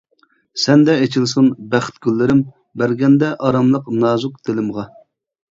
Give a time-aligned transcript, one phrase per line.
[0.61, 2.41] سەندە ئىچىلسۇن بەخت گۈللىرىم،
[2.83, 4.89] بەرگەندە ئاراملىق نازۇك دىلىمغا.